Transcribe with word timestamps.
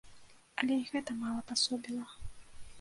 Але 0.61 0.73
і 0.85 0.87
гэта 0.95 1.17
мала 1.21 1.45
пасобіла. 1.53 2.05